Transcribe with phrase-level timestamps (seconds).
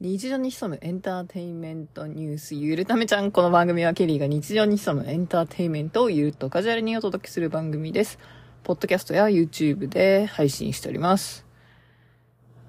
[0.00, 3.30] 日常に潜むエンターテインメントニュースゆるためちゃん。
[3.30, 8.18] この番組はケリーが日常に潜むエンターテインメントをゆるっとカジュアルにお届けする番組です。
[8.62, 11.46] ポッドキャストや YouTube で配信しております。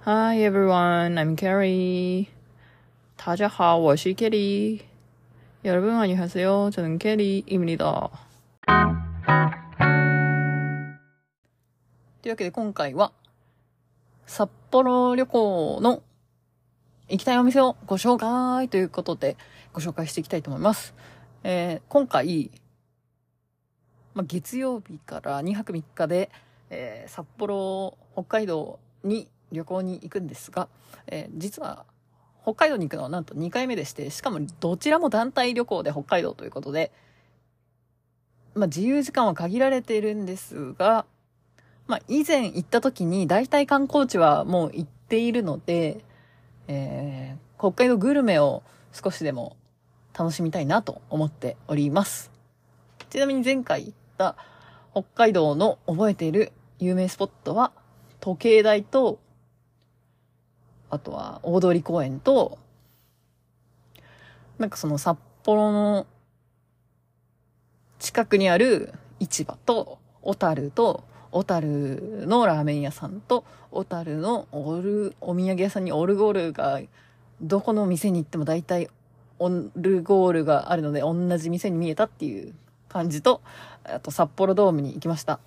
[0.05, 2.27] Hi everyone, I'm Carrie.
[3.17, 4.81] 大家好,我是 Kelly.
[5.65, 6.69] 여러분 안녕하세요.
[6.71, 8.09] 저는 캐리입니다.
[12.21, 13.11] というわけで今回は
[14.25, 16.03] 札幌旅行の
[17.12, 19.36] 行きたいお店をご紹介ということで
[19.74, 20.94] ご紹介していきたいと思います。
[21.44, 22.50] えー今回、
[24.14, 26.30] まあ、月曜日から2泊3日で、
[26.70, 30.68] えー札幌、北海道に旅行に行くんですが、
[31.06, 31.84] えー実は
[32.44, 36.92] 北海道に行くのはなんと2回目でして、しかもどちらも団体旅行で北海道ということで、
[38.54, 41.04] まあ、自由時間は限られているんですが、
[41.86, 46.02] まあ、以前行った時に大体観光地はもう行っているので、
[46.68, 49.56] えー北海道グルメを少しでも
[50.18, 52.32] 楽しみたいなと思っております。
[53.08, 54.34] ちなみに前回行った
[54.90, 57.70] 北海道の覚えている有名スポットは
[58.18, 59.20] 時計台と、
[60.90, 62.58] あとは大通公園と、
[64.58, 66.08] なんかその札幌の
[68.00, 76.80] 近くにある市場と、小樽と、小樽のラーメン屋さんと、小樽のオル、お土産屋さんにオルゴールが、
[77.40, 78.88] どこの店に行っても大体
[79.38, 82.54] オルゴールがあるので、同じ店に見えたっていう
[82.88, 83.40] 感じと、
[83.82, 85.40] あと札幌ドームに行きました。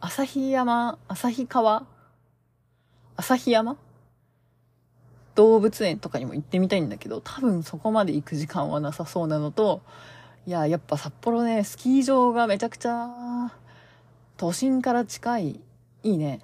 [0.00, 1.86] 旭山、旭川？
[3.16, 3.76] 旭山？
[5.34, 9.80] 動物園とかにも行ってみたいんだけど、多分そこまで行く時間はなさそうなのと、
[10.46, 13.52] いや、やっぱ札幌ね、スキー場がめちゃくちゃ、
[14.36, 15.60] 都心から近い、
[16.02, 16.40] いいね。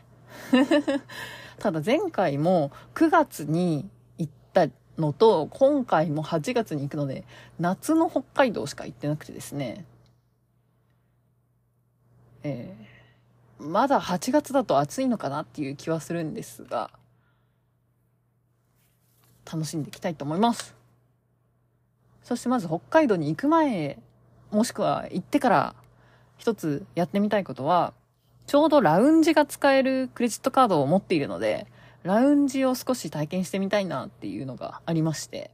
[1.59, 3.89] ただ前回も9月に
[4.19, 7.25] 行ったのと、今回も8月に行くので、
[7.59, 9.85] 夏の北海道しか行ってなくてですね。
[12.43, 16.91] えー、まだ8月だと暑いのかなっていう気はするんですが、
[19.51, 20.75] 楽しんでいきたいと思います。
[22.23, 23.99] そしてまず北海道に行く前、
[24.51, 25.75] もしくは行ってから
[26.41, 27.93] 一つやってみたいことは、
[28.47, 31.67] ちょうどラウンジが使えるクレジットカードを持っているので、
[32.03, 35.51] ラウンジを少し体験してみたいなっていうのがありまして、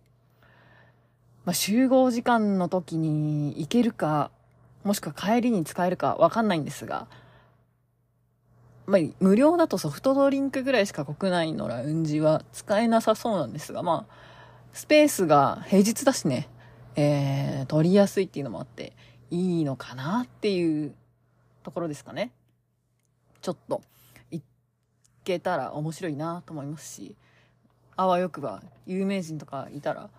[1.44, 4.30] まあ、集合時間の時に行けるか、
[4.84, 7.08] もしくは帰りに使えるかわかんないんですが、
[8.86, 14.14] まあ、無料だとソフトドリンクぐらいしか国内のラウンジは使えなさそうなんですが、まあ、
[14.72, 16.48] スペースが平日だしね、
[16.94, 18.92] えー、取りやすいっていうのもあって、
[19.30, 20.94] いいのかなっていう
[21.62, 22.32] ところですかね。
[23.40, 23.82] ちょっと、
[24.30, 24.42] 行
[25.24, 27.16] けたら面白いなと思いますし、
[27.96, 30.10] あわよくば有名人とかいたら、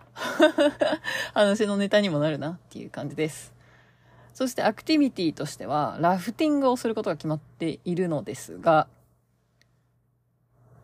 [1.32, 3.54] 話のネタにもなるなっていう感じです。
[4.34, 8.88] そしてアクティビティとしては、ラフティングをすることが決まっているのですが、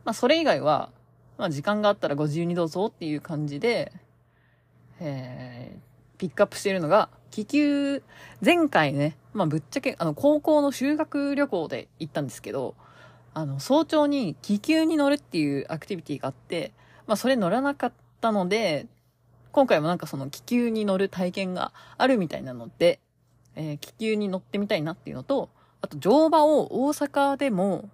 [0.04, 0.90] まあそれ以外は、
[1.36, 3.92] まあ時間があったらご自由にどうぞっていう感じで、
[5.00, 8.00] えー、ピックアップしているのが、気球、
[8.44, 12.76] 前回ね、まあぶっちゃけ、あの、高校の修学旅行で行ったんですけど、
[13.32, 16.70] あの、早朝に気球に乗るっていうアクティビティがあって、
[17.08, 18.86] まあそれ乗らなかったので、
[19.50, 23.00] 今回もなんかその気球に乗る体験があるみたいなので、
[23.56, 25.48] えー気球に乗ってみたいなっていうのと、
[25.80, 27.90] あと乗馬を大阪でも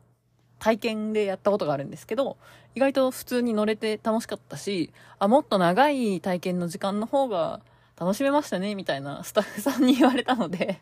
[0.59, 2.37] 体験でやったことがあるんですけど、
[2.75, 7.63] 意外と普通に乗れて楽しかったし、あ、もっと長い体験の時間の方が
[8.01, 10.81] 楽しめましたね、みたいなスタッフさんに言われたので、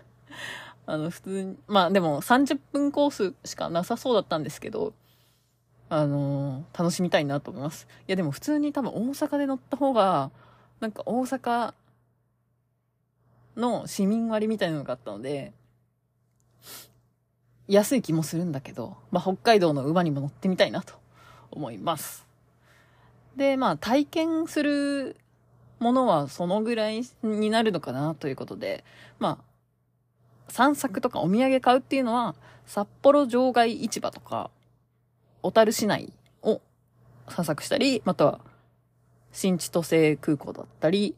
[0.84, 4.92] あの、普通に、まあでも30分コースしかなさそうだったんですけど、
[5.88, 7.86] あのー楽しみたいなと思います。
[8.06, 10.30] いやでも普通に多分大阪で乗った方が、
[10.80, 11.72] なんか大阪
[13.56, 15.54] の市民割みたいなのがあったので、
[17.68, 20.92] 安い気もするんだけど、まあ、北海道の馬にも乗ってみたいなと
[21.50, 22.26] 思います。
[23.34, 25.16] で、まあ、体験する
[25.84, 28.84] ものはそのぐらいになるのかなということで、
[29.18, 32.34] まあ、散策とかお土産買うっていうのは、
[32.66, 34.50] 札幌場外市場とか、
[35.42, 36.60] 小樽市内を
[37.28, 38.40] 散策したり、または、
[39.32, 41.14] 新千歳空港だったり、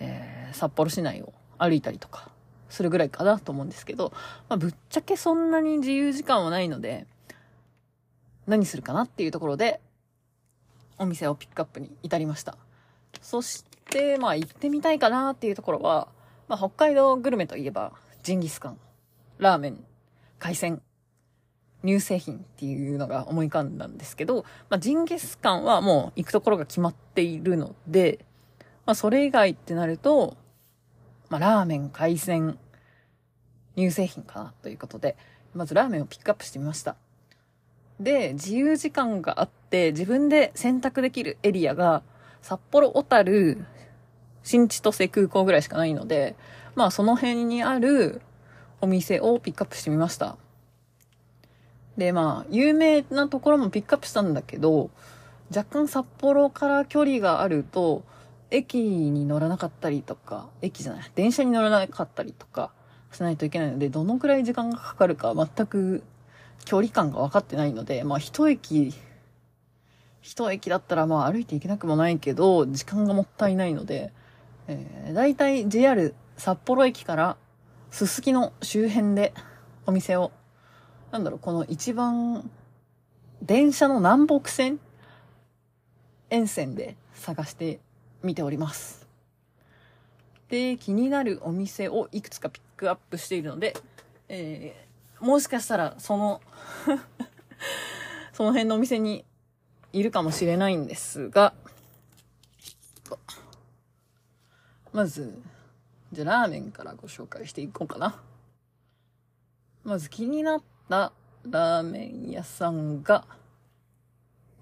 [0.00, 2.30] えー札幌市内を歩いたりとか
[2.68, 4.12] するぐらいかなと思うんですけど、
[4.48, 7.06] まあ、ぶっちゃけそんなに自由時間はないので、
[8.46, 9.80] 何するかなっていうところで、
[10.98, 12.56] お店をピックアップに至りました。
[13.20, 16.08] そし、でまあ行ってみたいかなっていうところは、
[16.48, 17.92] まあ北海道グルメといえば、
[18.22, 18.78] ジンギスカン、
[19.38, 19.84] ラーメン、
[20.38, 20.80] 海鮮、
[21.84, 28.24] 乳製品っていうのが思い浮かんだんですけど、まあ、ジンギスカンはもう行くところが決まっているので、
[28.86, 30.36] まあ、それ以外ってなると、
[31.28, 32.58] まあ、ラーメン、海鮮、
[33.76, 35.16] 乳製品かなということで、
[35.54, 36.96] まずラーメンをピックアップしてみました。
[38.00, 42.02] で、自由時間があって、自分で選択できるエリアが、
[42.42, 43.64] 札幌、小樽、
[44.42, 46.36] 新千歳空港ぐらいしかないので、
[46.74, 48.20] まあその辺にある
[48.80, 50.36] お店をピックアップしてみました。
[51.96, 54.90] で、まあ、有名なところもピックアップしたんだけど、
[55.54, 58.02] 若干札幌から距離があると、
[58.50, 62.72] 駅に乗らなかったりとか、駅じゃない、電車に乗らなかったりとか
[63.12, 66.02] しないといけないので、どのくらい時間がかかるか全く
[66.64, 68.94] 距離感が分かってないので、まあ一駅、
[70.22, 74.12] 一駅だったらまあ歩いていけなくもないけど、時間がもったいないので、
[74.68, 77.36] えー、だいたい JR 札幌駅から
[77.90, 79.34] すすきの周辺で
[79.84, 80.30] お店を、
[81.10, 82.48] なんだろう、この一番、
[83.42, 84.78] 電車の南北線
[86.30, 87.80] 沿線で探して
[88.22, 89.08] みております。
[90.48, 93.74] で、気になるお店をいくつかピックアップしているので、
[94.28, 96.40] えー、もしかしたらその
[98.32, 99.24] その辺のお店に
[99.92, 101.52] いるかもしれないんですが、
[104.92, 105.38] まず、
[106.12, 108.20] じゃあラーメンからご紹介していこうかな。
[109.84, 111.12] まず気になった
[111.48, 113.24] ラーメン屋さんが、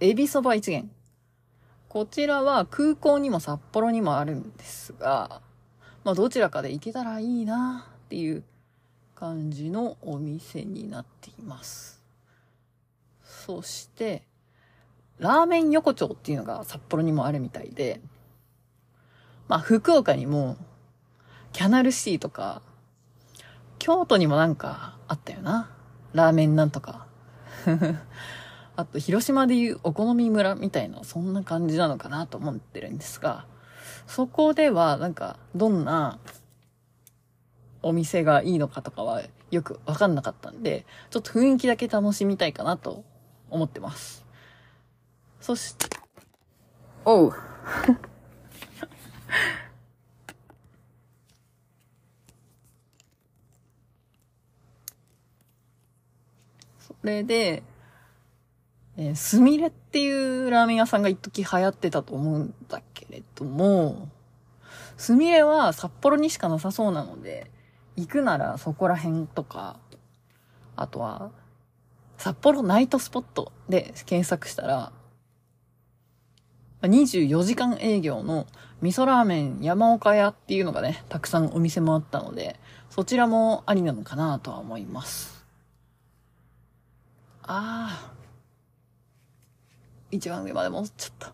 [0.00, 0.90] エビそば一元。
[1.88, 5.40] こちらは空港にも札幌にもあるんですが、
[6.04, 8.44] まあどちらかで行けたらいいなっていう
[9.14, 12.00] 感じのお店になっています。
[13.22, 14.22] そして、
[15.20, 18.00] ラーメン横丁っていうのが札幌にもあるみたいで、
[19.48, 20.56] まあ福岡にも
[21.52, 22.62] キャナルシーとか、
[23.78, 25.70] 京都にもなんかあったよな。
[26.12, 27.06] ラーメンなんとか。
[28.76, 33.46] あと、広島でいうお好み村みたいな、そんな感じなのかなと思ってるんですが、
[34.06, 36.18] そこでは、なんか、どんな
[37.82, 43.04] お店がいいのかとかはよくわかんなかったんで、ちょっと雰囲気だけ楽しみたいかなと
[43.50, 44.24] 思ってます。
[45.40, 45.86] そして、
[47.04, 47.32] おう。
[56.78, 57.62] それで、
[58.98, 64.10] えー、すみれっていうラーメン屋さんが一時流行ってたと思うんだけれども、
[64.98, 67.50] すみれは札幌にしかなさそうなので、
[67.96, 69.78] 行くならそこら辺とか、
[70.76, 71.30] あとは、
[72.18, 74.92] 札幌ナイトスポットで検索したら、
[76.88, 78.46] 24時間営業の
[78.80, 85.44] 味噌ラーメン山岡屋っていうのがね、たくさんお店もあったので、そちらもありなのかなとは思います。
[87.42, 88.12] ああ。
[90.10, 91.32] 一番上まで戻っちゃった。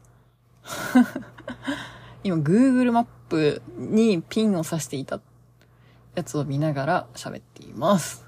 [2.24, 5.20] 今、Google マップにピンを刺していた
[6.14, 8.26] やつを見ながら喋っています。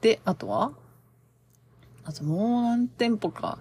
[0.00, 0.72] で、あとは？
[2.04, 3.58] あともう何店舗か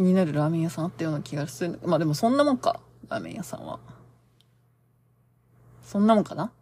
[0.00, 1.78] 気になるラーメン屋さんあったような気がする。
[1.84, 2.80] まあでもそんなもんか。
[3.10, 3.80] ラーメン屋さんは。
[5.82, 6.52] そんなもんかな？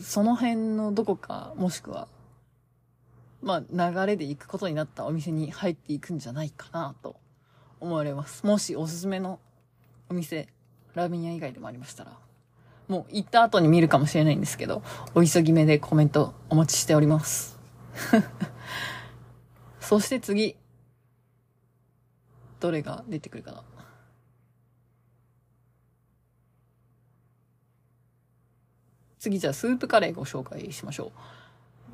[0.00, 2.08] その辺のどこか、もしくは
[3.42, 7.14] まあ、流れで行くことになったお店に入っていくんじゃないかなと
[7.78, 8.44] 思われます。
[8.44, 9.38] もしおすすめの
[10.08, 10.48] お店、
[10.94, 12.18] ラーメン屋以外でもありましたら、
[12.88, 14.82] もう行った後に見るかもしれないんですけど、
[15.14, 17.56] お急ぎ目でコメントお待ちしております。
[19.78, 20.56] そして次、
[22.66, 23.62] どれが出てくるかな。
[29.20, 31.12] 次じゃあスープカレーご紹介しましょ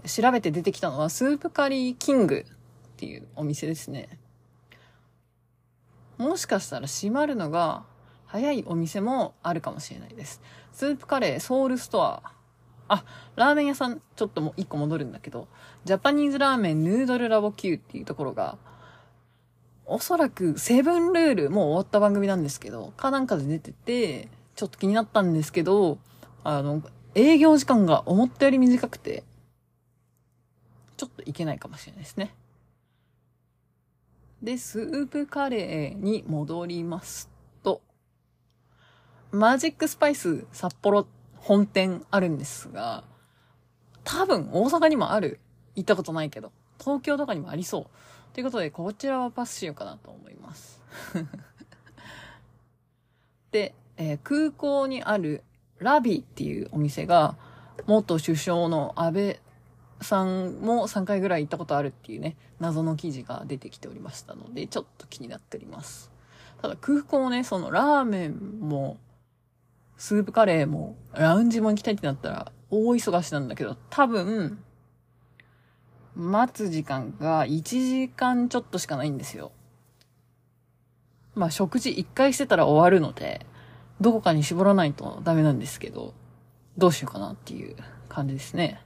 [0.05, 0.09] う。
[0.09, 2.53] 調べて出てきたのは、スープカリーキングっ
[2.97, 4.19] ていうお店ですね。
[6.17, 7.85] もしかしたら閉まるのが
[8.27, 10.41] 早いお店もあるかもしれないです。
[10.73, 12.23] スープカレーソウルストア。
[12.89, 13.05] あ、
[13.37, 15.49] ラーメン屋さん、ちょっともう一個戻るんだけど、
[15.85, 18.57] ジャパニーズラーメンヌードルラボ Q っていうところが、
[19.87, 25.99] おそらくセブンルール、もう終わった番組なんですけど、かなんかで出てて、ちょっと気になったんですけど、
[26.45, 26.83] あの、
[27.15, 29.25] 営業時間が思ったより短くて、
[30.97, 32.35] ちょっといけないかもしれないですね。
[34.43, 37.29] で、スープカレーに戻ります
[37.63, 37.81] と、
[39.31, 43.05] マジックスパイス札幌本店あるんですが、
[44.05, 45.41] 多分大阪にもある。
[45.75, 46.53] 行ったことないけど。
[46.79, 47.87] 東京とかにもありそう。
[48.33, 50.81] ということで、こちらはパスしようかなと思います。
[53.53, 55.43] で、えー、空港にある
[55.79, 57.37] ラビっていうお店が、
[57.87, 59.41] 元首相の安倍
[60.01, 66.11] さんも3回ぐらい行ったことあるっていうね、謎の記事が出てきておりましたので、ちょっと気になっております。
[66.63, 68.99] ただ空港ね、そのラーメンも、
[69.99, 74.63] スープカレーも、ラウンジも行きたいってなったら、大忙しなんだけど、多分、
[76.15, 79.53] 待つ時間が1時間ちょっとしかないんですよ。
[81.35, 83.47] まあ食事1回してたら終わるので、
[84.01, 86.13] どこかに絞らないとダメなんですけど、
[86.77, 87.77] どうしようかなっていう
[88.09, 88.83] 感じですね。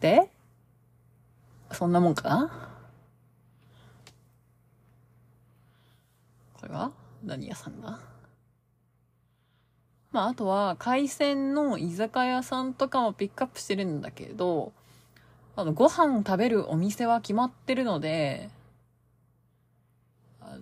[0.00, 0.30] で、
[1.72, 2.70] そんなもんかな？
[6.54, 6.90] これは？
[7.24, 8.00] 何屋さんだ
[10.16, 14.72] まあ、あとは、海鮮の居酒屋さんとかもピックアップしてるんだけど、
[15.56, 18.48] あの、ご飯食べるお店は決まってるので、
[20.40, 20.60] あの、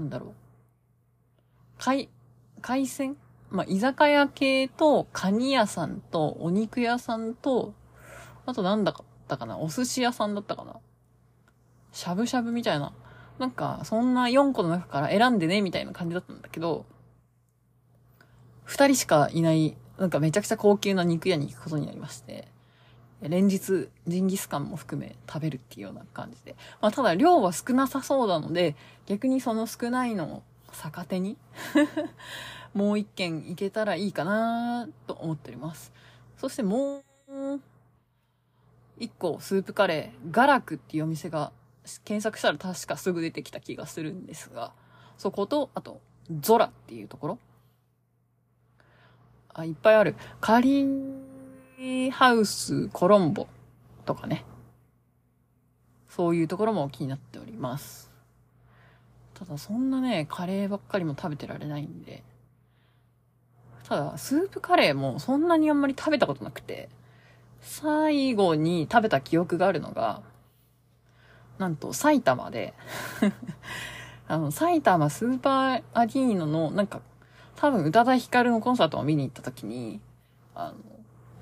[0.00, 0.30] なんだろう。
[1.78, 2.08] 海、
[2.60, 3.16] 海鮮？
[3.48, 7.74] まあ、居酒屋系と、カニ屋さんと、お肉屋さんと、
[8.44, 9.56] あとなんだったかな？
[9.56, 10.74] お寿司屋さんだったかな？
[11.92, 12.92] しゃぶしゃぶみたいな。
[13.38, 16.86] なんか、そんな4個の中から選んでね、みたいな感じだったんだけど、
[18.66, 22.48] 2人しかいない、なんかめちゃくちゃ高級な肉屋に行くことになりまして、
[23.22, 26.54] 連日、ジンギスカンも含め食べるっていうような感じで。
[26.80, 30.42] まあ、ただ量は少なさそうなので、逆にその少ないのを
[30.72, 31.38] 逆手に
[32.74, 35.92] もう一軒行けたらいいかなと思っております。
[36.36, 37.60] そしてもう、
[38.98, 41.52] 一個スープカレー、ガラクっていうお店が
[42.04, 44.72] 検索したら確かすぐ出てきた気がするんですが、
[45.16, 46.00] そこと、あと、
[46.40, 47.38] ゾラっていうところ。
[49.58, 50.16] あ、いっぱいある。
[50.40, 53.46] カリーハウスコロンボ
[54.04, 54.44] とかね。
[56.10, 58.10] そういうところも気になっております。
[59.32, 62.22] ただそんなね、カレーばっかりも食べてられないんで。
[63.88, 66.90] ただ、スープカレーもそんなにあんまり食べたことなくて、
[67.62, 70.20] 最後に食べた記憶があるのが、
[71.58, 72.74] なんと埼玉で
[74.28, 77.00] あの、埼玉スーパーアリーナの、なんか、
[77.56, 80.00] 多分宇多田ヒカルのコンサートを見に行った時に、
[80.54, 80.76] あの、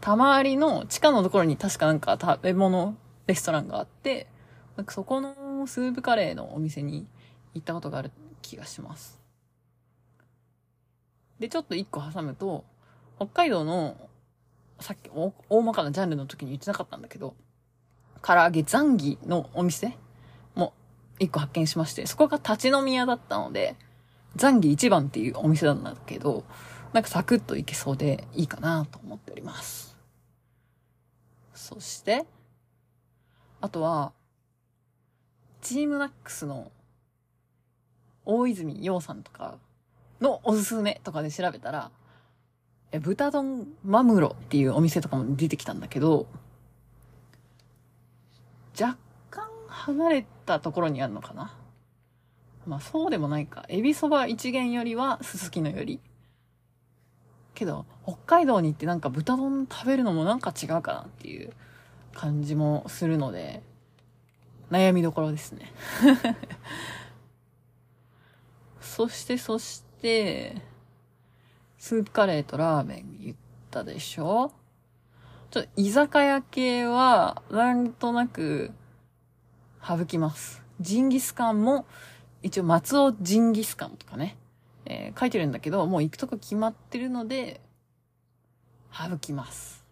[0.00, 4.28] たまわりの地下のところに確かなんか食べ物レストランがあって、
[4.76, 7.06] なんかそこのスープカレーのお店に
[7.54, 8.10] 行ったことがある
[8.42, 9.20] 気がします。
[11.38, 12.64] で、ちょっと一個挟むと、
[13.16, 13.96] 北海道の、
[14.80, 15.10] さっき
[15.48, 17.34] 大まかなジャンルの時に言ってなかったんだけど、
[18.22, 19.96] 唐揚げザンギのお店
[20.54, 20.72] も
[21.18, 23.76] 一個発見しまして、そこが立ち飲み屋だったので、
[24.36, 26.44] ザンギ一番っていうお店なんだけど、
[26.92, 29.96] なんかサクッといけそうでいいかなと思っております。
[31.54, 32.24] そして、
[33.60, 34.12] あとは、
[35.60, 36.70] チームナックスの
[38.26, 39.56] 大泉洋さんとか
[40.20, 41.90] のおすすめとかで調べたら、
[42.92, 46.26] え、豚丼マムロっていうお店とかも出てきたんだけど、
[48.78, 48.98] 若
[49.30, 51.56] 干離れたところにあるのかな。
[52.66, 53.64] まあそうでもないか。
[53.68, 56.00] エビそば一元よりはすすきのより。
[57.54, 61.52] けど、北海道に行ってなんか豚丼食べるのもなんか違うかなっていう
[62.12, 63.62] 感じもするので、
[64.70, 65.72] 悩みどころですね。
[68.80, 70.62] そしてそして、
[71.78, 73.36] スープカレーとラーメン言っ
[73.70, 74.52] たでしょ？
[75.50, 78.72] ちょっと居酒屋系は、なんとなく、
[79.86, 80.62] 省きます。
[80.80, 81.86] ジンギスカンも
[82.44, 84.36] 一応松尾ジンギスカンとかね、
[84.84, 87.62] えー、書いてるんだけど、もう行くとこ決まってるので、
[88.92, 89.82] 省きます。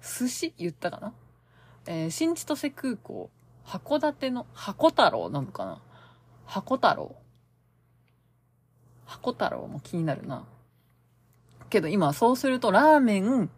[0.00, 1.12] 寿司言ったかな？
[1.86, 3.30] えー、新千歳空港、
[3.66, 5.82] 函館の、函太郎なのかな？
[6.46, 7.16] 函太郎。
[9.08, 10.44] 函太郎も気になるな。
[11.68, 13.50] けど今そうするとラーメン、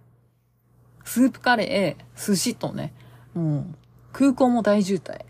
[1.04, 2.94] スープカレー、寿司とね、
[3.34, 3.74] もう
[4.14, 5.26] 空港も大渋滞。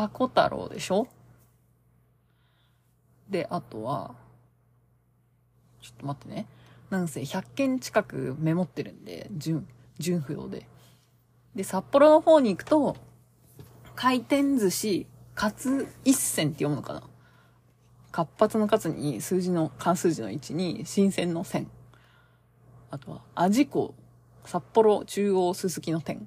[0.00, 1.08] 箱太郎でしょ？
[3.28, 4.14] で、あとは、
[5.82, 6.46] ちょっと待ってね。
[6.88, 10.66] なんせ100件近くメモってるんで、純、純不動で。
[11.54, 12.96] で、札幌の方に行くと、
[13.94, 17.02] 回転寿司、カツ一銭って読むのかな？
[18.10, 21.70] 活発の数に数字の、関数字の1に新鮮の線。
[22.90, 23.94] あとは、味湖、
[24.46, 26.26] 札幌中央すすきの店。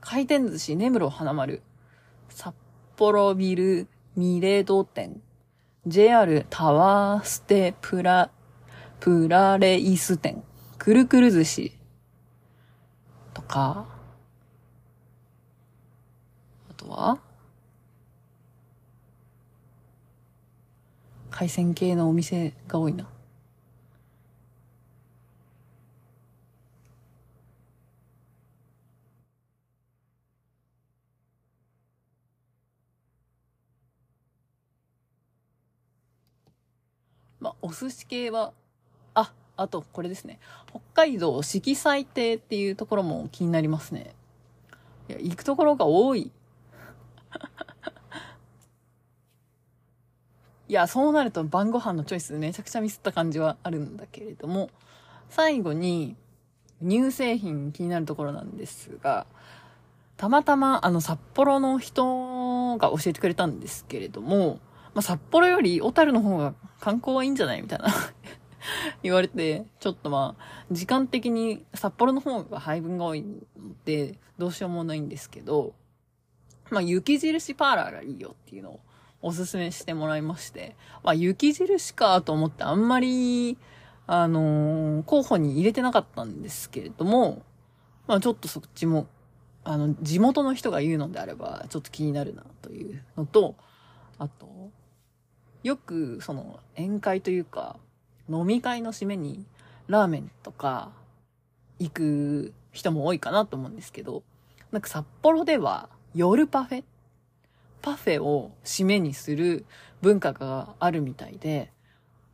[0.00, 1.62] 回転寿司根室花丸。
[2.30, 2.54] 札
[2.96, 5.20] 幌ビルミレド店、
[5.86, 8.30] JR タワーステプラ、
[9.00, 10.42] プラレイス店、
[10.78, 11.78] くるくる寿司。
[13.34, 13.86] とか、
[16.70, 17.18] あとは？
[21.30, 23.08] 海鮮系のお店が多いな。
[37.42, 38.52] まあ、お寿司系は、
[39.14, 40.38] あ、あと、これですね。
[40.70, 44.14] 北海道色彩亭っていうところも気になりますね。
[45.08, 46.30] いや、行くところが多い。
[50.68, 54.70] いや、そうなると晩ご飯のチョイスめちゃくちゃミスった感じはあるんだけれども、
[55.28, 56.14] 最後に、
[56.80, 59.26] 乳製品気になるところなんですが、
[60.16, 64.60] たまたまあの札幌の人が教えてくれたんですけれども、
[64.94, 67.62] まあ、札幌より小樽の方が観光はいいんじゃない？
[67.62, 67.88] みたいな。
[69.02, 73.46] 言われて、ちょっとまあ、時間的に札幌の方が配分が多いん
[73.84, 75.74] で、どうしようもないんですけど、
[76.70, 78.80] まあ、雪印パーラーがいいよっていうのを
[79.20, 83.58] おすすめしてもらいまして、まあ、雪印かと思ってあんまり、
[84.06, 87.42] あのー、候補に入れてなかったんですけれども、
[88.06, 89.06] まあ、ちょっとそっちも、
[89.64, 93.54] あの、地元の人が言うのであれば、ちょっと気になるなというのと、
[94.18, 94.70] あと、
[95.62, 97.76] よく、その、宴会というか、
[98.28, 99.44] 飲み会の締めに、
[99.86, 100.90] ラーメンとか、
[101.78, 104.22] 行く人も多いかなと思うんですけど、
[104.70, 106.84] なんか札幌では、夜パフェ
[107.80, 109.64] パフェを締めにする
[110.00, 111.72] 文化があるみたいで、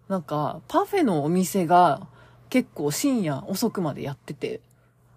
[0.09, 2.07] なんか、パフェのお店が
[2.49, 4.61] 結構深夜遅くまでやってて、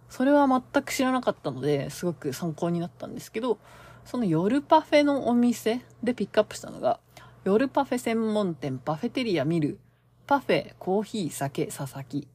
[0.10, 3.58] それは全く知らなかったので、すごく参考になったんですけど、
[4.04, 7.00] その夜パフェのお店でピックアップしたのが、
[7.44, 9.80] 夜パフェ専門店パフェテリア見る、
[10.28, 12.28] パフェ、コーヒー、酒、佐々木。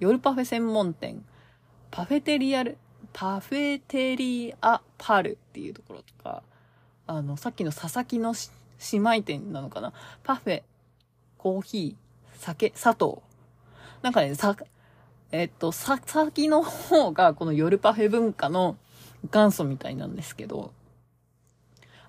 [0.00, 1.22] 夜パフェ専門店、
[1.90, 2.78] パフェテリアル、
[3.12, 6.42] パフェテリアパルっていうところとか、
[7.06, 8.32] あの、さっきの佐々木の
[8.90, 9.92] 姉妹店なのかな
[10.24, 10.62] パフェ、
[11.36, 13.22] コーヒー、酒、砂糖。
[14.00, 14.56] なんかね、さ、
[15.30, 18.78] えっと、さ、先の方がこの夜パフェ文化の
[19.30, 20.72] 元祖みたいなんですけど、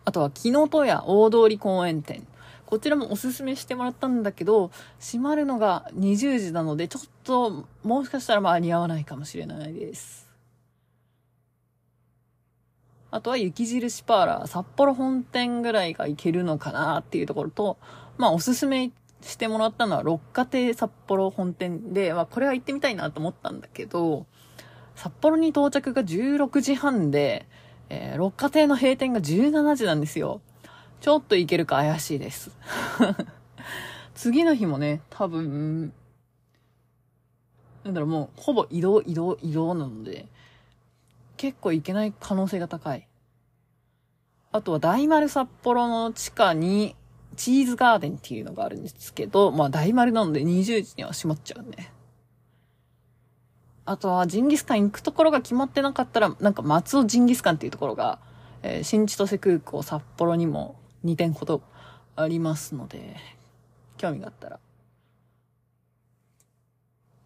[0.06, 2.26] あとは、木の戸屋大通り公園店。
[2.70, 10.30] こちらもおすすめしてもらったんだけど、閉まるのが20時なので、ちょっと、もしかしたら間に合わないかもしれないです。
[13.10, 17.80] あとは雪印パーラー、札幌本店ぐらいがいけるのかなっていうところと、
[18.20, 24.28] まあおすすめしてもらったのは六花亭札幌本店で、まあこれは行ってみたいなと思ったんだけど、
[24.94, 27.48] 札幌に到着が16時半で、
[27.90, 30.42] えー、六花亭の閉店が17時なんですよ。
[31.02, 32.52] ちょっと行けるか怪しいです。
[34.16, 35.94] 次の日もね、多分、
[37.84, 40.28] なんだろう、もう、ほぼ移動、移動、移動なので、
[41.38, 43.08] 結構行けない可能性が高い。
[44.52, 46.96] あとは大丸札幌の地下に
[47.36, 51.94] チーズガーデンっていうのがあるんですけど、まあ大丸なので20時には閉まっちゃうね。
[53.86, 58.20] あとはジンギスカン行くところが決まってなかったら、なんか松尾ジンギスカンっていうところが、
[58.62, 61.62] えー、新千歳空港札幌にも2点ほど
[62.16, 63.16] ありますので、
[63.98, 64.60] 興味があったら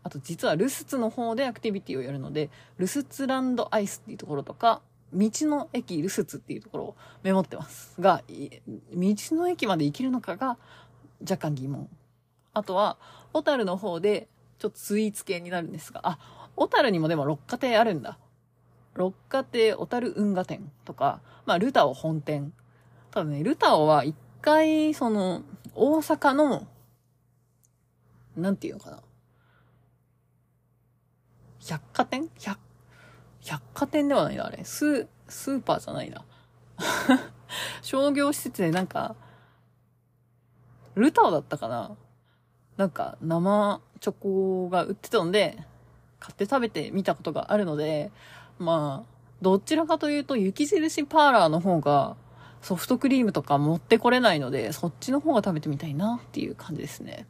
[0.04, 4.82] あと実はルスツの方でアクティビティをやるので、ルスツランドアイスっていうところとか、
[5.14, 8.36] 道の駅ルスツっていうところをメモってますが、道
[8.94, 10.58] の駅まで行けるのかが
[11.22, 11.90] 若干疑問。
[12.54, 12.98] あとは、
[13.32, 14.28] 小樽の方で
[14.60, 16.20] ちょっとスイーツ系になるんですが、あ、
[16.56, 18.20] 小樽にもでも六花亭あるんだ。
[18.96, 22.52] 六花亭小樽運河店とか、まあルタオ本店。
[23.14, 25.44] ただね、ルタオは一回、その、
[25.76, 26.68] 大阪の、
[28.36, 29.04] なんていうのかな。
[31.60, 32.28] 百貨店？
[32.40, 32.58] 百、
[33.42, 34.64] 百貨店ではないな、あれ。
[34.64, 36.26] ス、スーパーじゃないな。
[37.84, 39.16] 商業施設でなんか、
[40.96, 41.96] ルタオだったかな
[42.78, 45.64] なんか生チョコが売ってたので、
[46.20, 48.12] 買って食べてみたことがあるので、
[48.58, 52.18] まあ、どちらかというと雪印パーラーの方が
[52.64, 57.28] ソフトクリームとか持ってこれないので、そっちの方が食べてみたいなっていう感じですね。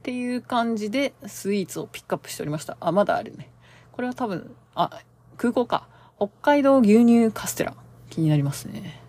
[0.00, 2.76] っていう感じでスイーツをピックアップしておりました。
[2.80, 3.48] あ、まだあるね。
[3.92, 5.00] これは多分、あ、
[5.36, 5.88] 空港か。
[6.18, 7.74] 北海道牛乳カステラ。
[8.10, 9.00] 気になりますね。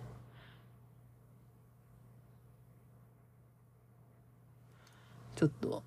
[5.34, 5.82] ちょっと、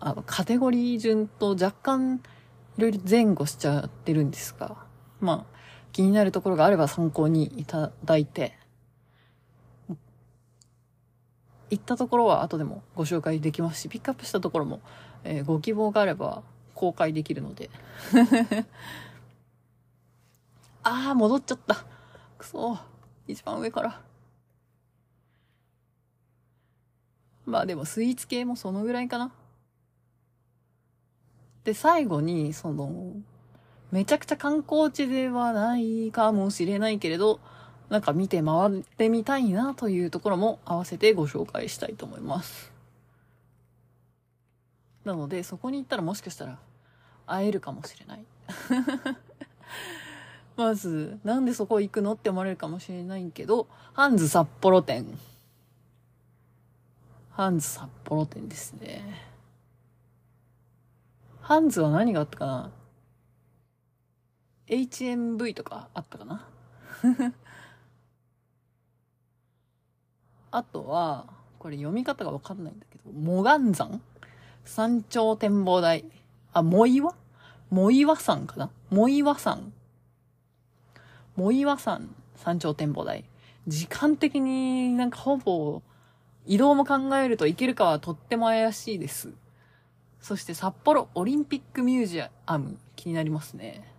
[0.00, 2.20] あの、カテゴリー順と若干、
[2.76, 4.76] いろいろ前後しちゃってるんですが、
[5.20, 5.51] まあ、
[5.92, 8.56] 気になるところがあれば参考にいただいて、
[11.70, 14.80] 行ったところは後でもご紹介できますし、ピックアップしたところも、
[15.24, 16.42] えー、ご希望があれば
[16.74, 17.70] 公開できるので。
[20.84, 21.84] あー、戻っちゃった。
[22.36, 22.78] くそ
[23.26, 24.00] 一番上から。
[27.46, 29.32] まあでもスイーツ系もそのぐらいかな。
[31.64, 33.14] で、最後に、その、
[33.92, 37.40] めちゃくちゃ観光地ではないかもしれないけれど、
[37.90, 42.72] なんか見て回ってみたいなというところも合わせてご紹介したいと思います。
[45.04, 46.58] なので、そこに行ったらもしかしたら
[47.26, 48.24] 会えるかもしれない。
[50.56, 55.06] まず、なんでそこ行くのって思われるかもしれないけど、ハンズ札幌店。
[57.32, 59.32] ハンズ札幌店ですね。
[61.42, 62.81] ハンズは何があったかな？
[64.72, 66.48] ?HMV とかあったかな？
[70.50, 71.26] あとは、
[71.58, 74.00] これ読み方がわかんないんだけど、モガン山
[74.64, 76.04] 山頂展望台？
[76.52, 77.14] あ、モイワ？
[77.70, 78.70] モイワ山かな？
[78.90, 79.72] モイワ山。
[81.36, 83.24] モイワ山山頂展望台。
[83.66, 85.82] 時間的になんかほぼ
[86.46, 89.32] 移動も考えると行けるかはとっても怪しいです。
[90.20, 93.91] そして札幌オリンピックミュージアム気になりますね。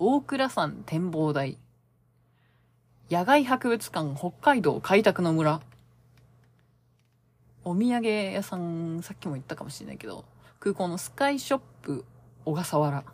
[0.00, 1.56] 大倉山展望台。
[3.08, 5.60] 野外博物館北海道開拓の村。
[7.62, 10.24] お土産屋さん、さっきも言ったかもしれないけど、
[10.58, 12.04] 空港のスカイショップ
[12.44, 13.04] 小笠原。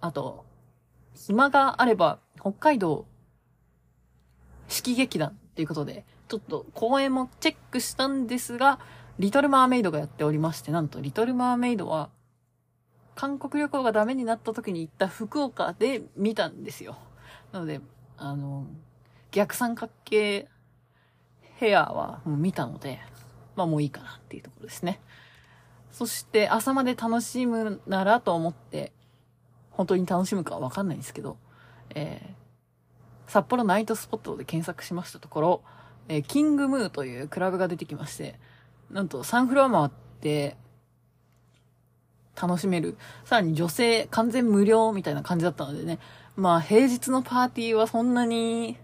[0.00, 0.46] あと、
[1.14, 3.04] 暇があれば、北海道、
[4.68, 8.78] 式劇団っていうことで、ちょっと公演もチェックしたんですが、
[9.18, 12.08] リトルマーメイドがやっておりまして、なんとリトルマーメイドは、
[13.14, 16.96] 韓国旅行がダメになった時に行った福岡で見たんですよ。
[17.52, 17.80] なので、
[18.16, 18.66] あの、
[19.30, 20.48] 逆三角形
[21.56, 23.00] ヘアはもう見たので、
[23.56, 25.00] まあもういいかなっていうところですね。
[25.92, 28.92] そして朝まで楽しむならと思って、
[29.70, 31.36] 本当に楽しむかはわかんないんですけど、
[31.94, 35.62] えー、札幌ナイトスポットで検索しましたところ、
[36.08, 38.38] えー、キングムーというクラブが出てきまして、
[38.90, 40.56] なんとサンフロア回って
[42.40, 42.96] 楽しめる。
[43.24, 45.98] さらに女性完全無料みたいな感じだったのでね。
[46.36, 48.76] まあ平日のパーティーはそんなに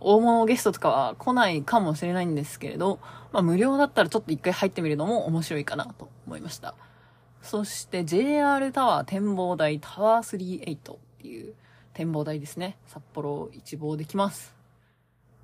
[0.00, 2.98] 大物ゲストとかは来ないかもしれないんですけれど、
[3.32, 6.74] まあ無料だったらちょっと一回入ってみるのも面白いかなと思いました。
[7.42, 11.54] そして JR タワー展望台タワー38っていう
[11.92, 12.78] 展望台ですね。
[12.86, 14.54] 札幌を一望できます。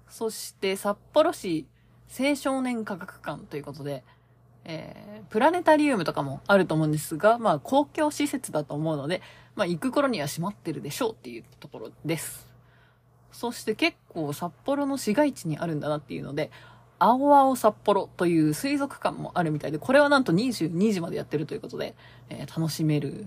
[0.09, 1.67] そして札幌市
[2.19, 4.03] 青少年科学館ということで、
[4.69, 9.23] えー、プラネタリウムとかもあると思うんですが、まあ公共施設だと思うので、
[9.57, 12.47] まあ行く頃には閉まってるでしょうっていうところです。
[13.33, 16.51] そして結構札幌の市街地にあるんだなっていうので、
[16.99, 21.95] 青青札幌という水族館もあるみたいで、これはなんと22時までやってるということで、
[22.29, 23.27] えー、楽しめる。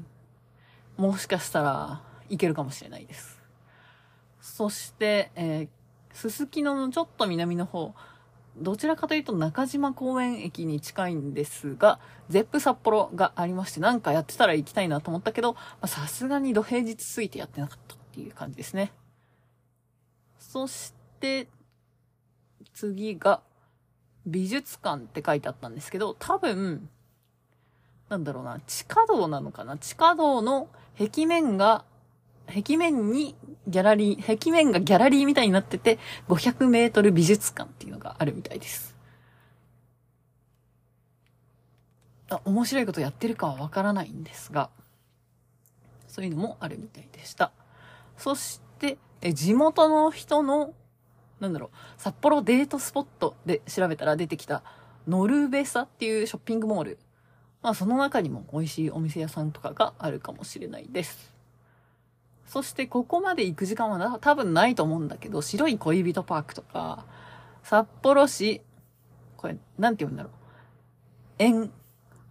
[0.97, 3.41] もしかしたらいけるかもしれないです。
[4.41, 5.67] そして、えー、
[6.13, 7.95] すすきののちょっと南の方、
[8.57, 18.91] どちらかというと中島公園駅に近いんですが、ゼップ札幌がありまして、なんかやってたら行きたいなと思ったけど、さすがに土平日過ぎてやってなかったっていう感じですね。
[20.37, 21.47] そして、
[22.73, 23.41] 次が、
[24.25, 26.89] 美術館って書いてあったんですけど、多分、
[28.09, 29.77] なんだろうな、地下道なのかな？
[29.77, 30.67] 地下道の
[30.99, 31.85] 壁面が
[32.51, 33.35] 壁面に
[33.67, 38.95] ギャラリー、壁面がギャラリーみたいになってて、500メートル美術館っていうのがあるみたいです。
[42.29, 44.69] あ、面白いことやってるかはわからないんですが、
[46.07, 47.51] そういうのもあるみたいでした。
[48.17, 50.73] そして、え、地元の人の、
[51.39, 54.63] なんだろう、札幌デートスポットで調べたら出てきた、
[55.07, 56.99] ノルベサっていうショッピングモール。
[57.61, 61.33] まあその中にも美味しいお店屋さんとかがあるかもしれないです。
[62.51, 67.05] そしてここまで行く時間は多分ないと思うんだけど、白い恋人パークとか、
[67.63, 68.59] 札幌市、
[69.37, 70.33] これ、なんて言うんだろう。
[71.37, 71.71] 園、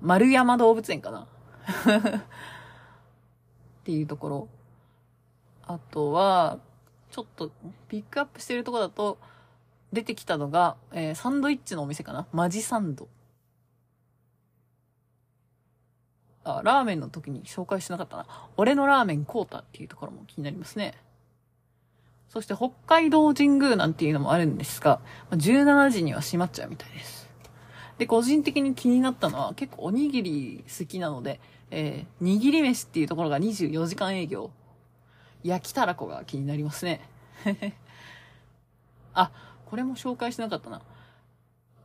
[0.03, 1.21] 丸山動物園かな
[2.21, 2.23] っ
[3.83, 4.49] ていうところ。
[5.67, 6.59] あとは、
[7.11, 7.51] ちょっと
[7.89, 9.17] ピックアップしてるところだと、
[9.91, 13.09] 出てきたのが、えー、サンドイッチのお店かなマジサンド。
[16.45, 18.27] あ、ラーメンの時に紹介してなかったな。
[18.57, 20.95] 俺のラーメンコータっていうところも気になりますね。
[22.29, 25.01] そして北海道神宮なんていうのもあるんですが、
[25.33, 27.29] 17時には閉まっちゃうみたいです。
[27.99, 34.51] で、個人的に気になったのは結構おにぎり好きなので、えー、握り飯っていうところが24時間営業。
[35.43, 37.01] 焼きたらこが気になりますね。
[39.15, 39.31] あ、
[39.67, 40.83] これも紹介しなかったな。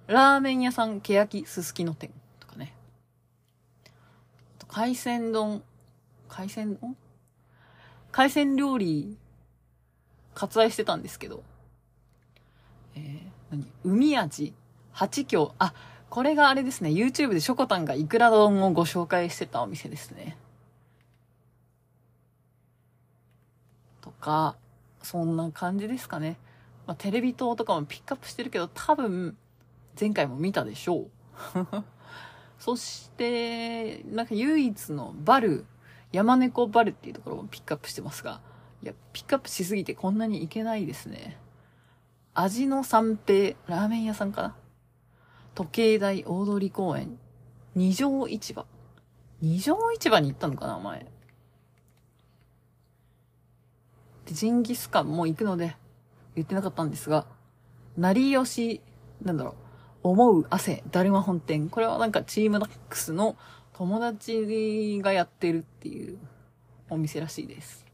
[0.08, 2.12] ラーメン屋さん、けやきすすきの店。
[4.76, 5.64] 海鮮丼、
[6.28, 6.78] 海鮮？
[6.78, 6.98] 丼
[8.12, 9.18] 海鮮料理、
[10.34, 11.44] 割愛してたんですけど、
[12.94, 13.72] えー、何？
[13.86, 14.54] 海味、
[14.92, 15.74] 八京、あ、
[16.10, 20.36] これがあれですね、YouTube でショコタンがイクラ丼をご紹介してたお店ですね。
[24.02, 24.58] とか、
[25.02, 26.38] そんな感じですかね。
[26.86, 29.38] まあ、テレビ塔とかもピックアップしてるけど、多分、
[29.98, 31.10] 前回も見たでしょう。
[32.58, 35.65] そして、なんか唯一のバル、
[36.12, 38.41] 山猫バルっていうところもピックアップしてますが、
[38.82, 41.38] いや、ピックアップしすぎてこんなにいけないですね。
[42.34, 44.56] 味の三平、ラーメン屋さんかな？
[45.54, 47.18] 時計台大通公園、
[47.76, 48.65] 二条市場。
[49.41, 51.06] 二条市場に行ったのかな、前。
[54.26, 55.76] で、ジンギスカンも行くので、
[56.36, 57.26] 言ってなかったんですが、
[57.98, 58.82] 成吉、
[59.22, 59.56] なんだろう、
[60.10, 61.68] 思う汗、だるま本店。
[61.68, 63.36] これはなんかチームナックスの
[63.74, 66.20] 友達がやってるっていう
[66.91, 67.88] お店らしいです。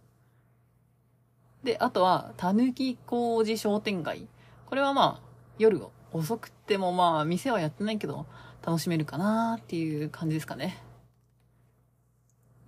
[1.63, 4.27] で、あとは、たぬき工事商店街。
[4.65, 8.25] これはまあ、夜遅くてもまあ、店はやってないけど、
[8.61, 10.83] 楽しめるかなっていう感じですかね。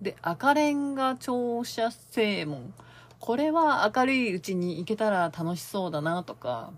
[0.00, 2.72] で、赤レンガ庁舎正門。
[3.20, 6.72] これは明るいうちに行けたら楽しそうだなとか、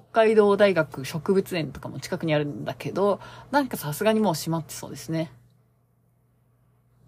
[0.00, 5.32] 北海道大学植物園とかも近くにあるんだけど、なんかさすがにもう閉まってそうですね。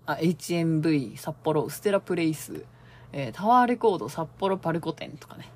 [0.06, 2.64] あ、HMV、札幌、ステラプレイス、
[3.12, 5.50] えー、タワーレコード、札幌パルコ店とかね。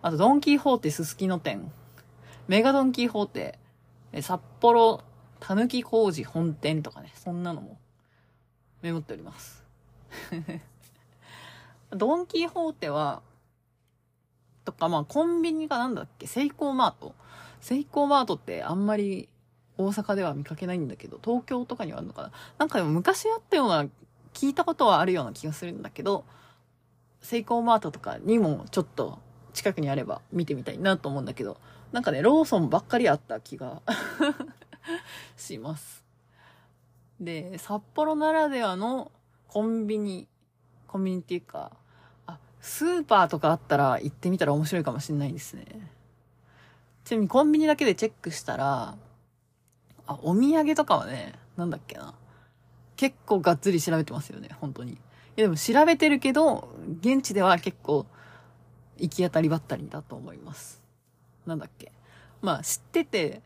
[0.00, 1.70] あと、ドンキーホーテすすきの店、
[2.46, 3.58] メガドンキーホーテ、
[4.12, 5.02] えー、札幌、
[5.40, 7.12] たぬき工事本店とかね。
[7.14, 7.78] そんなのも
[8.80, 9.62] メモっております。
[11.90, 13.22] ドンキーホーテは、
[14.72, 16.26] とか、まあ、コンビニがなんだっけ？
[16.26, 17.14] セイコーマート？
[17.60, 19.28] セイコーマートってあんまり
[19.76, 22.32] 大阪では見かけないんだけど、東京とかにはあるのかな？
[22.58, 23.86] なんかでも昔あったような、
[24.34, 26.24] 聞いたことはあるような気がするんだけど、
[27.20, 29.18] セイコーマートとかにもちょっと
[29.52, 31.58] 近くにあれば見てみたいなと思うんだけど、
[31.90, 33.82] なんかね、ローソンばっかりあった気が
[35.36, 36.04] します。
[37.20, 39.10] で、札幌ならではの
[39.48, 40.28] コンビニ、
[40.86, 41.72] コンビニっていうか、
[42.60, 45.64] スーパーとかあったら行ってみたら面白いかもしれないですね。
[47.04, 48.96] ちなみにコンビニだけでチェックしたら、
[50.06, 52.14] あ、お土産とかはね、なんだっけな。
[52.96, 54.92] 結構がっつり調べてますよね、本当に。
[54.92, 54.96] い
[55.36, 56.68] やでも調べてるけど、
[57.00, 58.06] 現地では結構
[58.96, 60.82] 行き当たりばったりだと思います。
[61.46, 61.92] なんだっけ。
[62.42, 63.40] まあ知ってて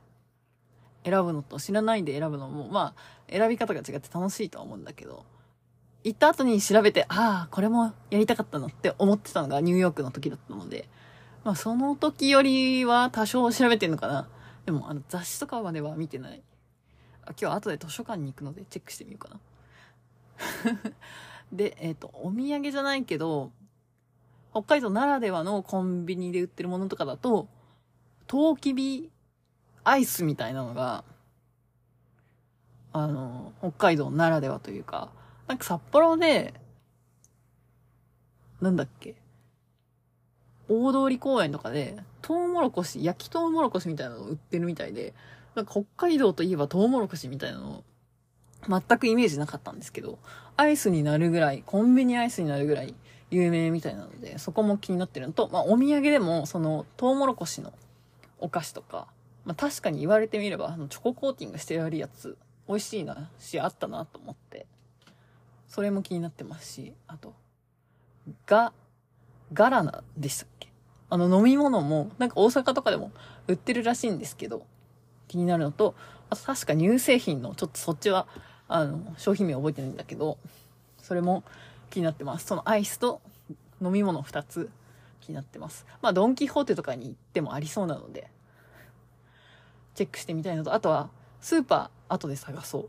[1.05, 5.25] 選ぶのと知らないで選ぶのも、まあ選び方が違って楽しいとは思うんだけど、
[6.05, 10.89] 行った後に調べて、ああ、これもやりたかったなって思ってたのがニューヨークの時だったので、
[11.45, 14.29] まあその時よりは多少調べてんのかな。
[14.67, 16.43] でもあの雑誌とかまでは見てない。
[17.27, 19.41] 今日は後で図書館に行くのでチェックしてみようかな。
[21.53, 23.53] で、えっ、ー、と、お土産じゃないけど、
[24.53, 27.49] 北海道ならではのコンビニで売ってるものとかだと、
[28.27, 29.11] トウキビ
[29.85, 31.05] アイスみたいなのが、
[32.93, 35.11] あの、北海道ならではというか、
[35.53, 36.55] なんか札幌で、
[38.63, 39.17] なんだっけ、
[40.67, 45.13] 大通公園とかで、トウモロコシ、焼きトウモロコシみたいなの売ってるみたいで、
[45.55, 47.85] なんか北海道といえばトウモロコシみたいなの、
[48.67, 50.19] 全くイメージなかったんですけど、
[50.57, 52.95] アイスになるぐらい、コンビニアイスになるぐらい
[53.31, 57.75] 有名みたいなので、そこも気になってるのと、まあお土産でも、その、トウモロコシの
[58.39, 59.07] お菓子とか、
[59.45, 64.67] まあ確かに言われてみれば、あの、チョココーティングしてあるやつ、美味しいな、し、あったなと思って、
[65.73, 67.35] それも気になってますし、あと、
[68.45, 68.75] ガ、
[69.55, 70.71] ガラナでしたっけ？
[71.09, 73.11] あの飲み物も、なんか大阪とかでも
[73.49, 74.67] 売ってるらしいんですけど、
[75.29, 75.95] 気になるのと、
[76.29, 78.27] あと確か乳製品の、ちょっとそっちは、
[78.69, 80.37] あの、商品名覚えてないんだけど、
[80.99, 81.43] それも
[81.89, 82.45] 気になってます。
[82.45, 83.23] そのアイスと
[83.81, 84.69] 飲み物2つ
[85.23, 85.87] 気になってます。
[86.03, 88.29] まあ、ドンキホーテとかに行ってもありそうなので、
[89.95, 91.09] チェックしてみたいのと、あとは、
[91.41, 92.89] スーパー、後で探そう。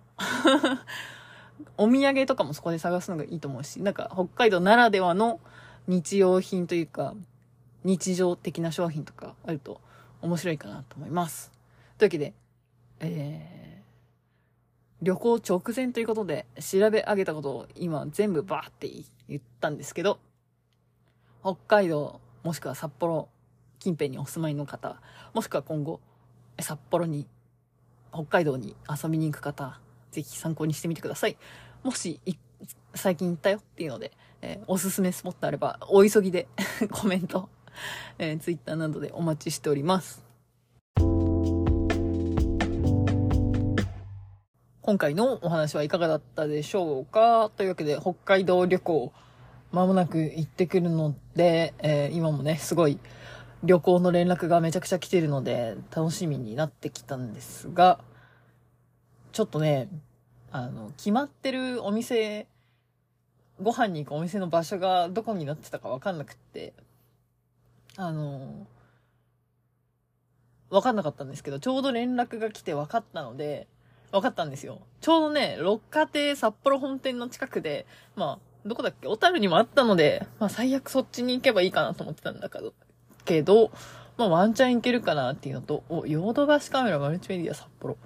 [1.77, 5.39] お土産とかもそこで探すのがいいと思うし、なんか北海道ならではの
[5.87, 7.13] 日用品というか、
[7.83, 9.81] 日常的な商品とかあると
[10.21, 11.51] 面白いかなと思います。
[11.97, 12.33] というわけで、
[12.99, 18.89] えー、旅行直前ということで調べ上げたことを今全部バーって
[19.27, 20.19] 言ったんですけど、
[21.41, 23.27] 北海道もしくは札幌
[23.79, 25.01] 近辺にお住まいの方、
[25.33, 25.99] もしくは今後
[26.59, 27.27] 札幌に、
[28.13, 29.79] 北海道に遊びに行く方、
[30.13, 31.35] ぜひ参考にしてみてください。
[31.83, 32.19] もし、
[32.93, 36.47] 最近行ったよっていうので、えー、おすすめスポットあれば、お急ぎで
[36.91, 37.49] コメント、
[38.19, 40.23] えー、ツイッターなどでお待ちしております。
[44.81, 47.49] 今回のお話はいかがだったでしょうか？
[47.55, 49.11] というわけで、北海道旅行、
[49.71, 52.99] まもなく行ってくるので、えー、今もね、すごい
[53.63, 57.99] 旅行の連絡がめちゃくちゃ来てるので、楽しみになってきたんですが、
[59.33, 59.89] ちょっとね、
[60.51, 62.47] あの、決まってるお店
[63.61, 66.73] ご飯に行くお店の場所がどこになってたかわかんなくって、
[67.97, 68.67] あの、
[70.69, 73.67] わかんなかったんですけど、ちょうど連絡が来て分かったので、
[74.11, 74.81] 分かったんですよ。
[75.01, 82.73] ちょうどね、六花亭札幌本店の近くで、まあ、どこだっけ小樽にもあったので、まあ最悪そっちに行けばいいかなと思ってたんだけど、
[83.25, 83.71] けど、
[84.17, 87.97] まあワンチャン行けるかなっていうのと、お、ヨードバシカメラマルチメディア札幌。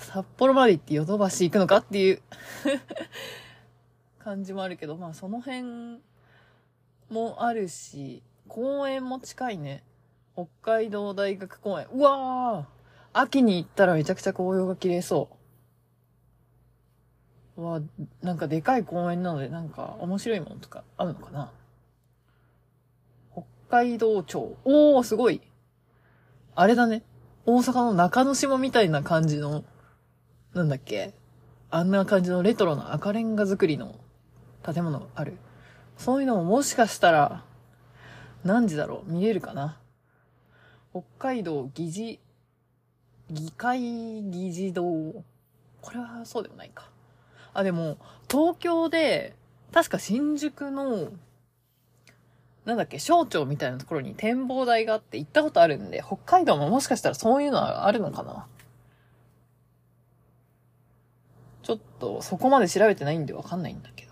[0.00, 2.22] 札幌まで行ってヨドバシ行くのかっていう
[4.18, 6.00] 感じもあるけど、まあその辺
[7.10, 9.84] もあるし、公園も近いね。
[10.34, 11.86] 北海道大学公園。
[11.92, 12.80] うわー
[13.12, 15.28] 秋に行ったらめちゃくちゃ紅葉が綺麗そ
[17.56, 17.60] う。
[17.60, 17.80] うわ
[18.22, 21.52] なんかでかい公園なのでなんか面白いものとかあるのかな
[23.32, 24.56] 北海道庁。
[24.64, 25.42] おー、すごい。
[26.54, 27.02] あれだね。
[27.46, 29.64] 大阪の中之島みたいな感じの、
[30.54, 31.14] なんだっけ？
[31.70, 33.94] あんな感じのレトロな赤レンガ造りの
[34.64, 35.36] 建物がある？
[35.96, 37.44] そういうのももしかしたら、
[38.44, 39.12] 何時だろう？
[39.12, 39.78] 見えるかな？
[40.92, 42.18] 北海道議事、
[43.30, 44.82] 議会議事堂？
[45.80, 46.88] これはそうでもないか。
[47.54, 47.96] あ、でも、
[48.28, 49.34] 東京で、
[49.72, 51.10] 確か新宿の、
[52.64, 58.46] なんだっけ、省庁みたいなところに展望台があって行ったことあるんで、北海道ももしかしたらそういうのはあるのかな？
[61.62, 64.10] ちょっとそこまで調べてないんでわかんないんだけど。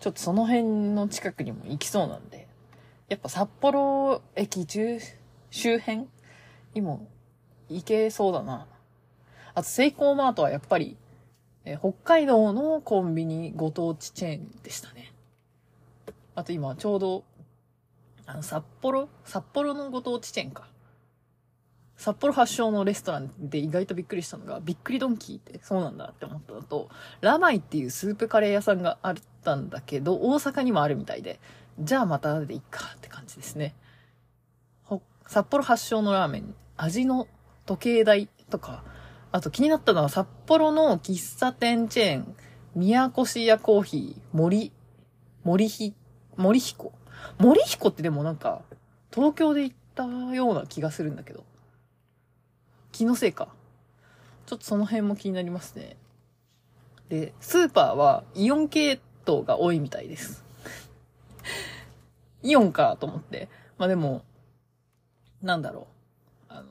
[0.00, 2.46] ちょっとその辺の近くにも行きそうなんで。
[3.08, 4.98] やっぱ札幌駅中、
[5.50, 6.06] 周辺
[6.74, 7.06] にも
[7.68, 8.66] 行けそうだな。
[9.54, 10.96] あと、セイコーマートはやっぱり、
[11.64, 15.12] え北海道のコンビニご当地チェーンでしたね。
[16.34, 17.24] あと今ちょうど、
[18.26, 19.08] あの、札幌？
[19.24, 20.68] 札幌のご当地チェーンか。
[21.96, 26.88] 札幌発祥のレストランで意外とびっくりしたのが、びっくりドンキーってそうなんだって思ったのと、
[27.20, 31.40] ラマイっていうスープカレー屋さんがあったんだけど、大阪にもあるみたいで、
[31.78, 33.74] じゃあまたでいいかって感じですね。
[35.26, 37.28] 札幌発祥のラーメン、味の
[37.64, 38.84] 時計台とか、
[39.32, 42.36] あと気になったのは札幌の喫茶店チェーン、
[42.74, 44.70] 宮越屋コーヒー、森、
[45.44, 45.94] 森ひ、
[46.36, 46.92] 森彦？
[47.38, 48.62] 森彦ってでもなんか、
[49.12, 51.44] 東京で行ったような気がするんだけど。
[52.94, 53.48] 気のせいか。
[54.46, 55.96] ちょっとその辺も気になりますね。
[57.08, 60.44] で、スーパーはイオン系統が多いみたいです。
[62.44, 63.48] イオンかと思って。
[63.78, 64.22] まあでも、
[65.42, 65.88] なんだろ
[66.48, 66.52] う。
[66.52, 66.68] あの、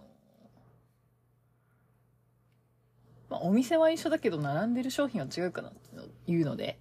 [3.30, 6.80] まあお店は一緒だけど並んでる商品は違うかなっていうので、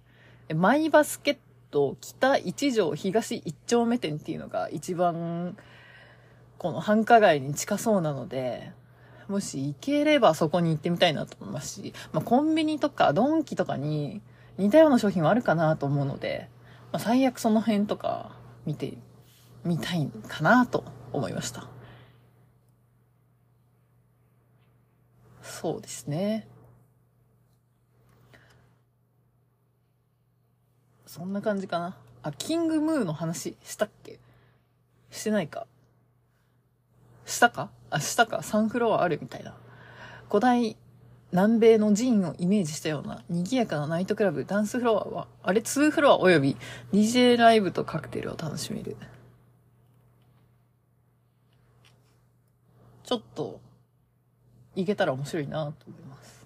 [0.55, 1.37] マイバスケッ
[1.69, 5.57] ト北一条東一丁目店っていうのが一番
[6.57, 8.71] この繁華街に近そうなので、
[9.27, 14.21] もし行ければそこに行ってみたいなと思いますし、まあ、コンビニとかドンキとかに
[14.57, 16.49] 似たような商品はあるかなと思うので、
[16.91, 18.93] まあ、最悪その辺とか見て
[19.63, 21.67] みたいかなと思いました。
[25.41, 26.47] そうですね。
[31.05, 31.95] そんな感じかな。
[32.23, 34.19] あ、キングムーの話したっけ？
[35.11, 35.67] してないか。
[37.25, 37.69] したか？
[37.93, 38.41] あ、したか。
[38.41, 39.53] サンフロアあるみたいな。
[40.27, 40.75] 古代
[41.31, 46.57] 南米の寺院をイメージしたような賑やかなナイトクラブ、ダンスフロアは、あれ2フロア及び
[46.91, 48.97] DJ ライブとカクテルを楽しめる。
[53.03, 53.59] ちょっと、
[54.75, 56.45] 行けたら面白いなと思います。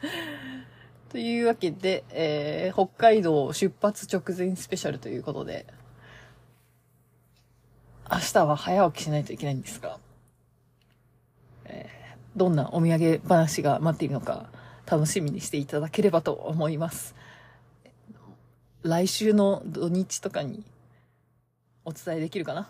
[1.10, 5.66] というわけで、えー、北海道出発直前スペシャルということで、
[8.10, 9.98] 明日は早起きしないといけないんですが、
[12.36, 14.46] どんなお土産話が待っているのか
[14.86, 17.14] 楽しみにしていただければと思います。
[18.82, 20.64] 来週の土日とかに
[21.84, 22.68] お伝えできるかな？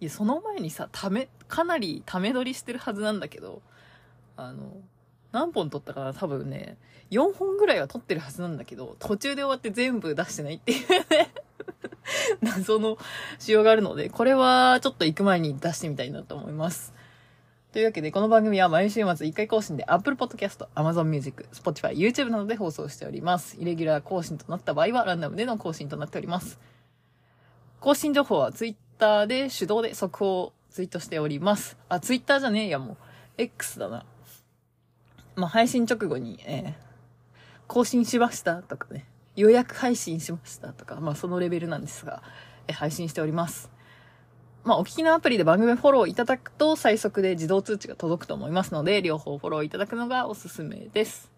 [0.00, 3.62] いや、その前にさ、ため、かなりため撮りしてるはずなんだけど、
[4.36, 4.72] あの、
[5.30, 6.14] 何本撮ったかな？
[6.14, 6.76] 多分ね、
[7.10, 11.30] 4本ぐらいは撮ってるはずなんだけど、途中で終わって全部出してないっていうね
[12.42, 12.98] 謎の
[13.38, 16.92] 仕様があるので、これはちょっと行く前に出してみたいなと思います。
[17.74, 23.56] というわけで、この番組は毎週末1回更新で Apple Podcast、Amazon Music、Spotify、YouTube などで放送しております。
[23.58, 26.60] イレギュラー更新となった場合はランダムでの更新となっております。
[27.80, 31.76] 更新情報は Twitter で手動で速報をツイートしております。
[31.88, 32.96] あ、Twitter じゃねえや、もう。
[33.38, 34.06] X だな。
[35.34, 36.72] まあ、配信直後に、えー、
[37.66, 39.04] 更新しましたとかね、
[39.34, 42.22] 予約配信しましたとか、まあ、そのレベルなんですが、
[42.68, 43.73] えー、配信しております。
[44.64, 51.30] まあ、お聞きのアプリで番組フォローいただくと最速で自動通知が届くと思いますので、両方フォローいただくのがおすすめです。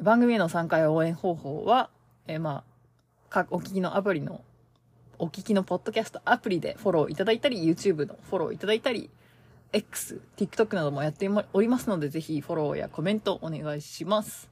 [0.00, 1.90] 番組への参加や応援方法は、
[2.26, 2.64] えーま
[3.30, 4.42] あ、か、お聞きのアプリの、
[5.20, 9.08] お聞きのポッドキャストアプリでフォローいただいたり、YouTube のフォローいただいたり、
[9.72, 14.50] X、TikTok などもやっておりますので、ぜひフォローやコメントお願いします。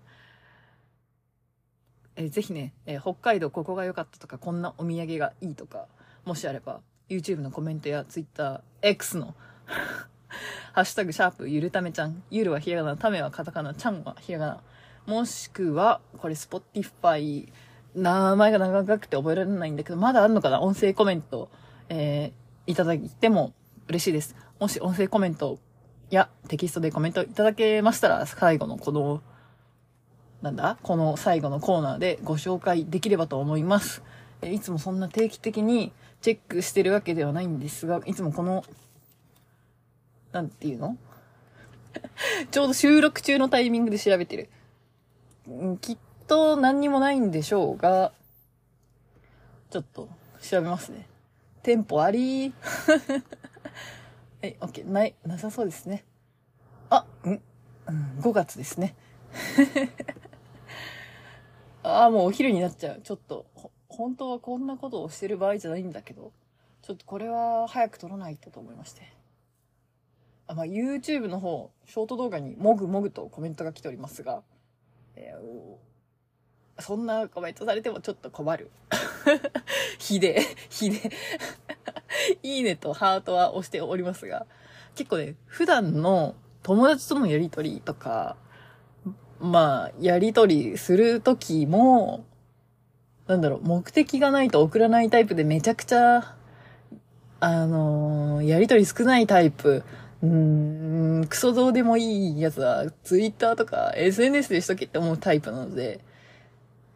[2.14, 5.88] えーぜひね、えー北海道ここが良かったとか、こんなお土産がいいとか、
[6.24, 6.80] もしあれば、
[7.10, 9.34] YouTube のコメントや Twitter、X の、
[10.72, 12.22] ハッシュタグ、シャープ、ゆるためちゃん。
[12.30, 14.60] ゆるはひらがな、ためはカタカナ、ちゃんはひらがな。
[15.06, 17.48] もしくは、これ、Spotify、
[17.96, 20.60] 名前が長くて覚えられないんだけど、まだあるのかな？
[20.60, 21.50] 音声コメント、
[21.88, 23.52] えー、いただいても
[23.88, 24.36] 嬉しいです。
[24.60, 25.58] もし音声コメント
[26.10, 29.22] やテキストでコメントいただけましたら、最後のこの、
[30.40, 30.78] なんだ？
[30.84, 34.04] この最後のコーナーでご紹介できればと思います。
[34.42, 38.64] いつもそんな定期的にチェックしてるわけではないんですが、いつもこの、
[40.32, 40.96] なんていうの？
[42.50, 44.48] ちょうど収録中のタイミングで調べてる。
[45.80, 48.12] きっと何にもないんでしょうが、
[49.70, 50.08] ちょっと
[50.40, 51.06] 調べますね。
[51.62, 52.54] テンポあり
[54.42, 54.90] はい、オッケー。
[54.90, 56.04] ない、なさそうですね。
[56.88, 58.94] あ、ん、うん、5月ですね。
[61.82, 63.00] ああ、もうお昼になっちゃう。
[63.02, 63.46] ちょっと、
[63.90, 66.32] 本当はこんなことをしてる場合じゃないんだけど、
[66.82, 69.02] ちょっとこれは早く撮らないとと思いまして。
[70.46, 74.42] あまあ、YouTube の方、ショート動画にもぐもぐとコメントが来ておりますが、
[75.16, 75.90] えー
[76.80, 78.70] そんなコメントされてもちょっと困る。
[79.98, 81.10] ひで、ひで。
[82.42, 84.46] いいねとハートは押しておりますが、
[84.94, 88.36] 結構ね、普段の友達とのやりとりとか、
[89.38, 92.24] まあ、やりとりするときも、
[93.30, 96.34] なんだろう、目的がないと送らないタイプでめちゃくちゃ、
[97.38, 99.84] あのーやりとり少ないタイプ。
[100.20, 106.00] うーん、クソどうでもいいやつは、ツイッターとか SNS でしとけって思うタイプなので、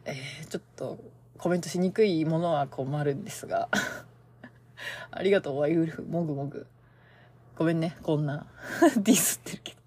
[0.03, 0.99] えー、ちょっと、
[1.37, 3.69] コメントしにくいものは困るんですが。
[5.11, 6.67] ありがとう、ワイウルフ、もぐもぐ。
[7.57, 8.45] ごめんね、こんな、
[8.99, 9.77] ディスってるけど。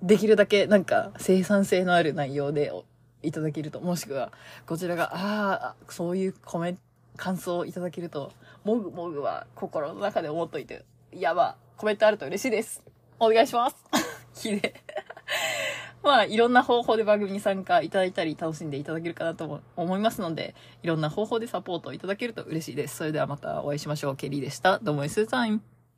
[0.08, 2.72] できるだけなんか生産性のある内容で
[3.22, 4.32] いただけると、もしくは
[4.66, 6.82] こちらが、ああ、そういうコメント、
[7.16, 8.32] 感想をいただけると、
[8.64, 12.82] もぐもぐは心の中で思っといて、やば、コメントあると嬉しいです。
[13.18, 13.76] お願いします。
[14.34, 14.60] きれい。
[16.02, 22.96] まあ、いろんな方法で番組に参加いただいたり、楽しんでいただけるかなと思いますので、いろんな方法でサポートいただけると嬉しいです。
[22.96, 24.16] それではまたお会いしましょう。
[24.16, 24.78] ケリーでした。
[24.78, 25.79] どうも、スータイム。